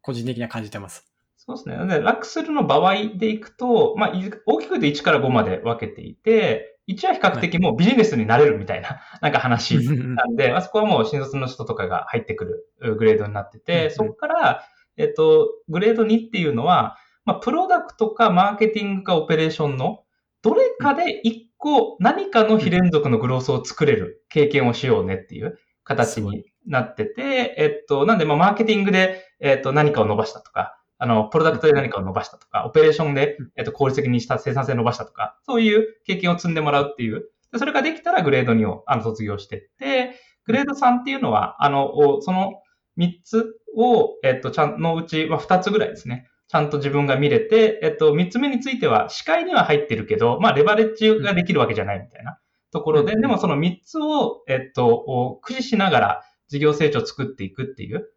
[0.00, 1.12] 個人的には感じてます。
[1.46, 2.00] そうですね。
[2.00, 4.12] ラクスルの場合でいくと、まあ、
[4.46, 12.44] 大きく言うと1から5まで分けていて、1は比較的もうビジネスになれるみたいな、 なんか話なんで、 あそこはもう新卒の人とかが入ってく
[12.80, 14.62] るグレードになってて、そこから、
[14.96, 20.04] えっと、グレード2っていうのは、まあ、プロダクトかマーケティングかオペレーションの
[20.42, 37.28] どれかで1個何かの非連続のグロースを作れる経験をしようねっていう形になってて、えっと、なんで、まあ、マーケティングで、えっと、何かを伸ばしたとか、あの、プロダクトで何かを伸ばしたとか、オペレーションで、えっと、効率的にした生産性を伸ばしたとか、そういう経験を積んでもらうっていう。
[37.56, 40.14] それができたらグレード2を、あの、卒業してって、
[40.46, 42.54] グレード3っていうのは、あの、その
[42.98, 46.28] 3つを、えっと、ちゃんのうち、まあ、2つぐらいですね。
[46.48, 52.38] ちゃんと自分が見れて、えっと、3つ目については、視界には入ってるけど、まあ、レバレッジができるわけじゃないみたいな
[52.72, 58.08] ところで、でもその3つを、えっと、駆使しながら事業成長を作っていくっていう、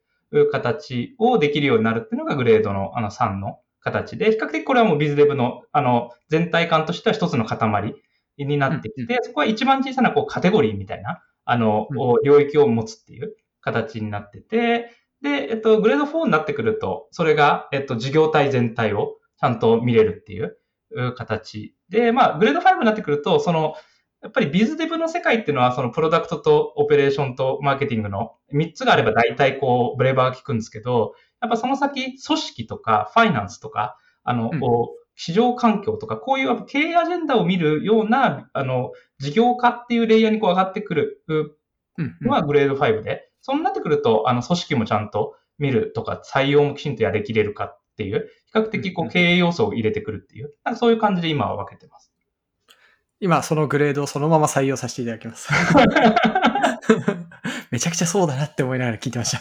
[0.51, 7.95] 形をできるようになるっていうのがグレードのあの3の形で、比較的これはもうビズデブのあの全体感としては一つの塊
[8.37, 11.87] になってきて、そこは一番小さなこうカテゴリーみたいな、あの、
[12.23, 20.57] 領域を持つっていう形になってて、で、えっと、グレード4になってくると、それが、えっと、事業体全体をちゃんと見れるっていう
[21.15, 23.75] 形で、まあ、グレード5になってくると、その、
[24.21, 34.61] やっぱりビズデブの世界っていうのは、そのプロダクトとオペレーションとマーケティングの3つがあれば大体こう、ブレーバーが効くんですけど、やっぱその先、組織とかファイナンスとか、あの、うん、
[35.15, 41.23] 市場環境とか、こういう経営アジェンダを見るような、あの、事業化っていうレイヤーにこう上がってくる
[42.21, 52.08] のはグレード5で、そうなってくると、あの、組織もちゃんと見るとか、採用もきちんとやりきれるかっていう、比較的こう、経営要素を入れてくるっていう、なんかそういう感じで今は分けてます。
[53.19, 55.49] 今そのグレードをそのまま採用させていただきます。
[57.71, 59.39] めちゃくちゃそうだなって思いながら聞いてました。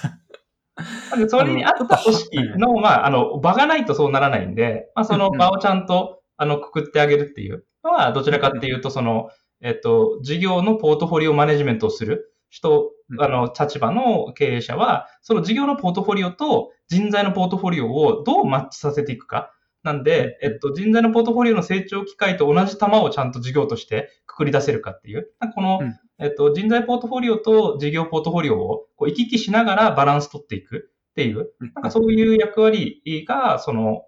[1.29, 9.29] それに合った組織の、まあ、あの、場がないとそうならないんで、まあ、その場をちゃんとあの、くくってあげるっていうのは、どちらかっていうと、その、
[9.61, 19.53] えっと、事業のポートフォリオマネジメントをする人、あの、立場の経営者は、その事業のポートフォリオと人材のポートフォリオをどうマッチさせていくか。
[19.83, 25.31] なんで、えっと、人材のポートフォリオの成長機会と同じ玉をちゃんと事業としてくくり出せるかっていう。
[25.55, 25.81] この、
[26.19, 34.05] えっと、人材ポートフォリオと事業ポートフォリオをこう行き来しながらバランス取っていくっていう、なんかそういう役割が、その、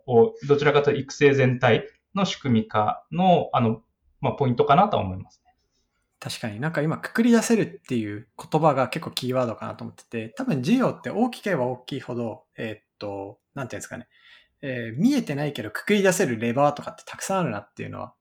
[0.46, 3.83] どちらかというと育成全体の仕組み化の、あの、
[4.20, 5.50] まあ、ポイントかなと思いますね。
[6.20, 6.61] 確かに。
[6.61, 14.06] なんか今、くくり出せるっていう言葉が結構キーワードかなと思ってて、多分事業って大きければ大きいほど、えー、っと、なんていうんですかね、
[14.62, 18.14] えー、見えてないけどくくり出せるレバーとかってたくさんあるなっていうのは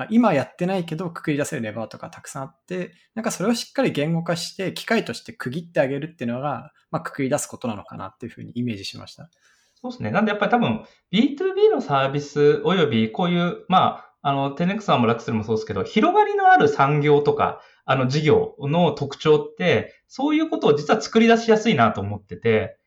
[0.00, 9.28] まあ、今やってないけどくくり出せるレバーとかたくさんあって、なんかそれをしっかり言語化して、機械として区切ってあげるっていうのが、まあ、くくり出すことなのかなっていうふうにイメージしました。
[9.74, 10.10] そうですね。
[10.10, 22.78] なんでやっぱり多分 B2B のサービスおよびこういう、まあ、あの、テネクさんもラクスルもそうですけど、広がりのある産業とか、あの事業の特徴って、そういうことを実は作り出しやすいなと思ってて、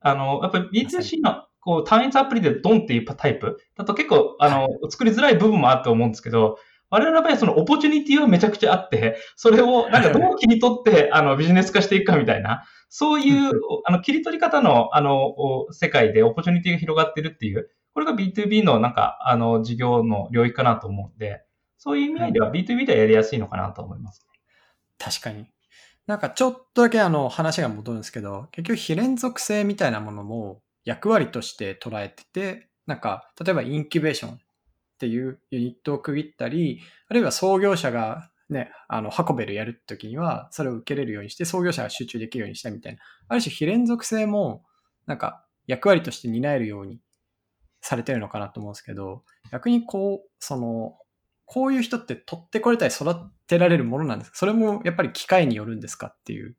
[0.00, 3.58] あの、やっぱり B2C のこう、単一アプリでドンっていうタイプ。
[3.76, 6.58] だと結構、あの、作りづらい部分もあると思うんですけど、
[6.90, 13.50] 我々の場合はそのオポチュニティはめちゃくちゃあって、それをなんかどう切り取って、 あの、ビジネス化していくかみたいな、そういう、
[13.86, 15.34] あの、切り取り方の、あの、
[15.70, 21.44] 世界でオポチュニティが広がってるっていう、これが B2B のなんか、あの、事業の領域かなと思うんで、
[21.78, 24.26] そういう意味では B2B ではやりやすいのかなと思います、
[24.98, 25.46] 確かに。
[26.06, 34.38] なんかちょっとだけあの話が戻るんですけど、結局非連続性みたいなものも役割として捉えてて、なんか、例えばインキュベーションっ
[34.98, 42.98] ていうユニットを区切ったり、あるいは創業者がね、あの、運べるやるときには、それを受けれるようにして、創業者が集中できるようにしたみたいな。
[43.28, 44.64] ある種、非連続性も、
[45.06, 47.00] なんか、役割として担えるように
[47.80, 50.98] されてるのかなと思うんですけど、逆にこう、その、
[51.44, 53.14] こういう人って取ってこれたり育
[53.46, 54.38] てられるものなんですか？
[54.38, 56.56] それもやっぱり機会によるんですかっていう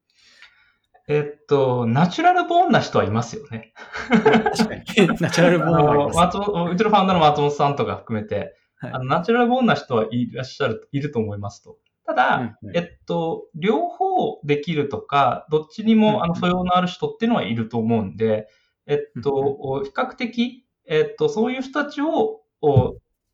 [1.08, 3.74] えっと、ナチュラルボーンな人はいますよね。
[4.10, 4.84] 確かに。
[5.20, 11.78] ナチュラルボーンは松本うちのファウンダーの松本さんとか含めて、はい、あのナチュラルボーンな人はいらっしゃる、いると思いますと。
[12.06, 18.48] ただ、うんうん、えっと、両方できるとか、どっちにもあの素養のある人っていうのはいると思うんで、
[18.86, 22.42] えっと、比較的、えっと、そういう人たちを、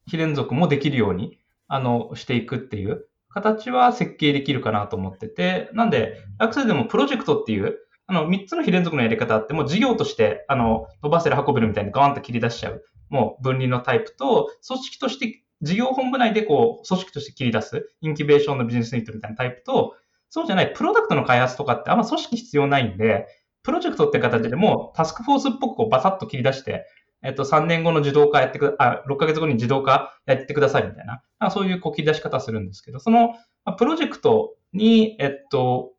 [0.08, 3.09] 非連続もできるように、あの、していくっていう。
[3.30, 19.96] 形は設計できるかなと思ってて、なんで、アクセルでもプロジェクトっていう、あの、3つの非連続のやり方あって、もう事業として、あの、伸ばせる運べるみたいにガーンと切り出しちゃう、もう分離のタイプと、組織として、事業本部内でこう、組織として切り出す、インキュベーションのビジネスニットみたいなタイプと、
[20.30, 23.28] そうじゃない、プロダクトの開発とかってあんま組織必要ないんで、
[23.62, 26.86] プロジェクトって形でもタスクフォースっぽくこうバサッと切り出して、
[27.22, 33.36] えっと、3年後の自動化やってくあ、6ヶ月後に自動化やってくださいみたいな、そういうこう切り出し方するんですけど、その、
[33.78, 35.94] プロジェクトに、えっと、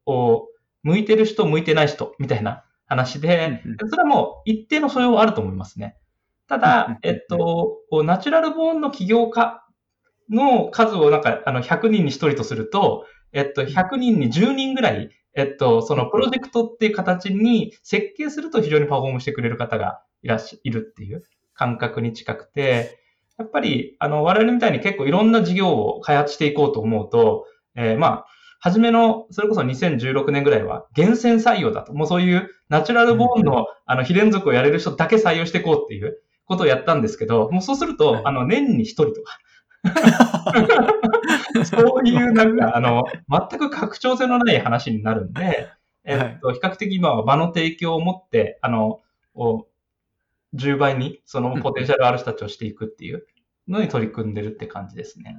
[0.83, 5.97] 向いてる人、向いてない人、みたいな話で、それはもう一定の素養はあると思いますね。
[6.49, 9.63] ただ、えっと、ナチュラルボーンの起業家
[10.31, 21.23] の数をなんか、あの、100人に1人とすると、えっと、100人に10人ぐらい、えっと、そのプロジェクトっていう形に設計すると非常にパフォームしてくれる方がいらっしゃ、いるっていう
[21.55, 22.99] 感覚に近くて、
[23.39, 28.27] やっぱり、あの、我々みたいに結構いろんな事業を開発していこうと思うと、えー、まあ、
[28.61, 31.95] 初めの、それこそ2016年ぐらいは、厳選採用だと。
[31.95, 39.39] もうそういうナチュラルボーンの、あの、非連続をやれる人だけ採用していこうっていうことをやったんですけど、もうそうすると、あの、年に一人とか。
[41.65, 45.69] そういうなんか、あの、全く拡張性のない話になるんで、
[46.05, 49.01] えっと、比較的今は場の提供を持って、あの、
[50.55, 53.27] 10倍にそのポテンシャルある人たちをしていくっていう
[53.69, 55.37] のに取り組んでるって感じですね。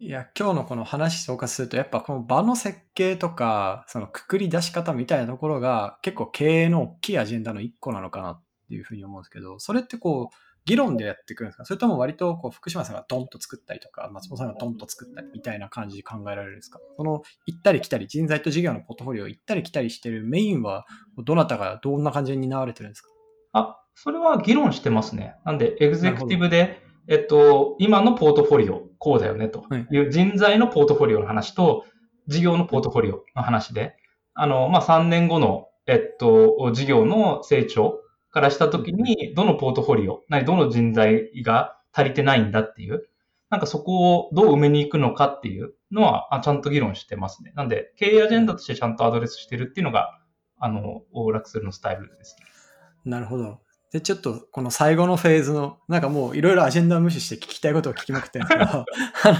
[0.00, 10.36] いや、今日のこの話総括すると、やっぱこの場の設計とか、そのくくり出し方みたいなところが結構経営の大きいアジェンダの一個なのかなっていうふうに思うんですけど、それってこう、
[10.66, 11.64] 議論でやってくるんですか？
[11.64, 16.78] それとも割とこう福島さんがドンと作ったりとか、松本さんがドンと作ったりみたいな感じで考えられるんですか？
[16.98, 20.86] その行ったり来たり、人材と事業のポートフォリオ行ったり来たりしてるメインは、
[21.24, 23.08] どなたがどんな感じに担われてるんですか？
[23.54, 25.34] あ、それは議論してますね。
[25.44, 31.84] なんで、エグゼクティブで、えっと、今のポートフォリオ、こうだよねという人材のポートフォリオの話と、
[32.28, 33.96] 事業のポートフォリオの話で、
[34.34, 37.98] あの、まあ、3年後の、えっと、事業の成長
[38.30, 43.08] からしたときに、どのポートフォリオ、どの人材が足りてないんだっていう、
[43.50, 47.52] なんかそこをどう埋めに行くのかっていうのは、あちゃんと議論してますね。
[47.56, 50.20] なんで、経営アジェンダとしてちゃんとアドレスしてるっていうのが、
[50.60, 52.46] あの、ラクスルのスタイルですね。
[53.04, 53.58] なるほど。
[53.92, 58.84] で、ちょっとこの最後のフェーズの、なんかもういろいろアジェンダを無視して聞きたいことを聞きまくってるんですけど、あ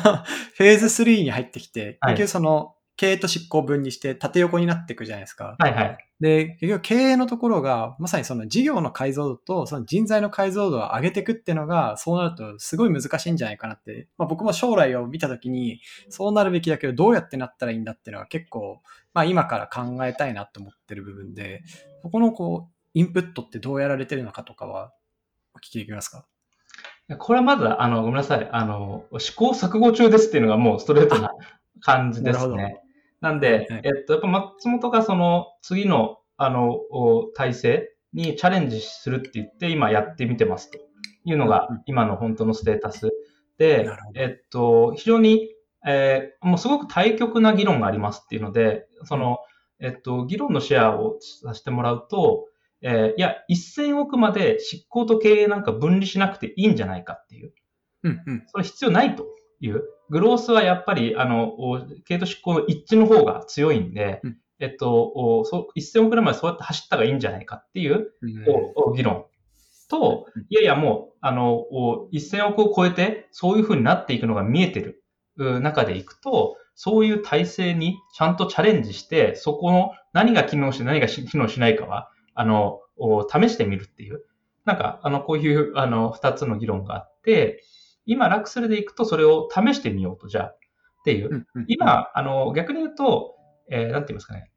[0.05, 0.25] の、
[0.55, 5.55] フェーズ3に入ってきて、はい結局その、経営と執行分にして縦横になっていくじゃないですか。
[5.61, 5.99] はいはい。
[6.19, 18.81] で、結局経営のところが、まさにその事業の解像度とその人材の解像度を上げていくっていうのが、そうなるとすごい難しいんじゃないかなって、まあ僕も将来を見たときに、そうなるべきだけど、どうやってなったらいいんだっていうのは結構、
[19.15, 21.63] まあ今から考えたいなと思ってる部分で、
[22.03, 24.93] そこのこう、インプットってどうやられてるのかとかは、
[25.55, 26.27] お聞きできますか？
[27.09, 28.49] いやこれはまず、あの、ごめんなさい。
[28.51, 31.31] あの、試行錯誤中ですっていうのがもうストレートな
[31.81, 32.81] 感じですね。
[33.21, 33.83] なんで、はい。
[33.85, 40.79] えっと、やっぱ松本がその次の、あの、お体制にチャレンジするって言って、今やってみてますと
[41.25, 43.13] いうのが今の本当のステータス。
[43.59, 45.55] でえっと、非常に、
[45.87, 49.39] えーもうすごく対極な議論がありますっていうので、その、
[49.81, 52.47] えっと、議論のシェアをさせてもらうと、
[52.83, 57.53] えーいや、1000億まで執行と経営なんか分離しなくていいんじゃないかっていう。
[58.05, 58.43] うんうん。
[58.47, 59.27] それ必要ないと
[59.61, 59.83] いう。
[60.11, 69.27] グロースはやっぱり、あの、お経営と執行の一致の方が強いんで、うんえっと、おそう1000億ぐらいまでそうやって走ったらいいんじゃないかっていう、うん議論
[69.89, 75.03] とうん、いやいやもう、あの、お1000億を超えて、そういう風になっていくのが見えてる
[75.37, 82.11] う中でいくと、そういう体制にちゃんとチャレンジして、そこの何が機能して何がし機能しないかは、
[82.41, 84.23] あの、お試してみるっていう。
[84.65, 87.63] なんか、あの、こういう、あの、二つの議論があって、
[88.07, 90.59] 今、ラクスルでいくと、それを試してみようと、じゃあ、っ
[91.05, 91.47] ていう。
[91.67, 93.35] 今、あの、逆に言うと、
[93.71, 94.51] えーなんて言いますかね。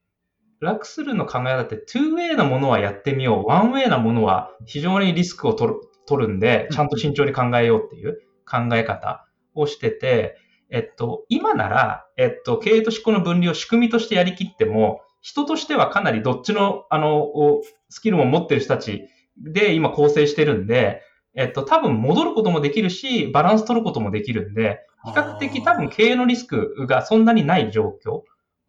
[0.59, 3.51] ラクスルの考え方って、2way なものはやってみよう。
[3.51, 10.37] 1way なものは非常にリスクを取る取るんで、ちゃんと慎重に考えようっていう考え方をしてて、
[10.69, 19.07] えっと、今なら、えっと、経営と執行の分離を仕組みとしてやりきっても、人としてはかなりどっちの、あの、おスキルも持ってる人たち
[19.37, 21.01] で今構成してるんで、
[21.35, 28.23] えっと、多分戻ることもできるし、バランス取ることもできるんで、比較的多分経営のリスクがそんなにない状況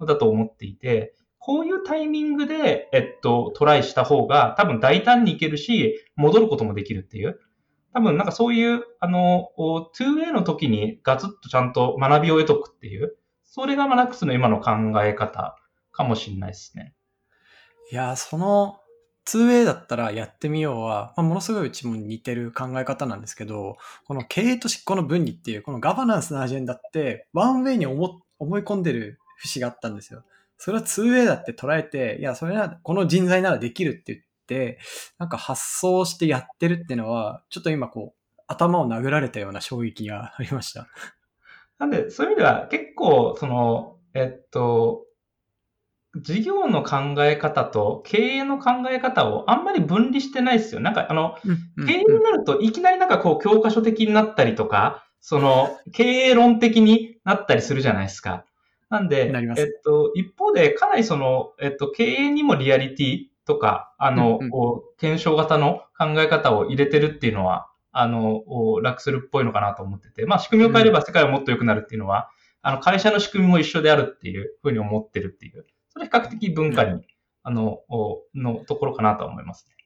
[0.06, 7.40] だと思っていて、こういうタイミングで、えっと、トライした方が多分大胆にいけるし、戻ることもできるっていう。
[7.94, 14.70] 多分なんかそういう、あの、お 2way の時にガツッとちゃんと学びを得とくっていう、それがマナックスの今の考
[15.02, 15.58] え方
[15.92, 16.94] かもしれないですね。
[17.90, 18.80] いやー、その
[19.26, 23.76] 2way だったらやってみようは、まあ、ものすごいうちも似てる考え方なんですけど、
[24.06, 30.24] この経営と執行の分離っていう、このガバナンスのアジェンダって、ワンウェイに思思い込んでる節があったんですよ。
[30.58, 34.78] それは 2way だって捉えて、いや、それなら、この人材ならできるって言って、
[35.18, 40.88] なんか発想してやってるっていうのは、ちょっと今こう、頭を殴られたような衝撃がありました。
[41.78, 45.06] なんで、そういう意味では結構、その、えっと、
[46.16, 50.80] 事業の考え方と経営の考え方をあんまり分離してないですよ。
[50.80, 51.36] なんか、あの、
[51.86, 58.44] 経営になるといきなりなんかこう教科書的になったりとか、その経営論的になったりするじゃないですか。
[58.90, 64.50] なんで、えっと、一方でかなりその、えっと、経営にもリアリティとか、あの、うんうん。
[64.50, 72.28] こう検証型の考え方を入れてるっていうのは、あの、おラクスルっぽいのかなと思ってて、まあ仕組みを変えれば世界はもっと良くなるっていうのは、
[72.60, 77.02] あの、会社の仕組みも一緒であるっていうふうに思ってるっていう、それ比較的文化に、
[77.42, 79.76] あの、おのところかなと思いますね。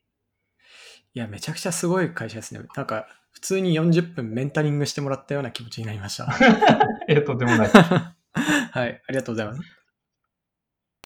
[1.14, 2.60] いや、めちゃくちゃすごい会社ですね。
[2.76, 6.32] なんか、普通に40分メンタリングしてもらったような気持ちになりました。
[7.08, 7.68] えっと、でもない。
[7.72, 9.75] はい、ありがとうございます。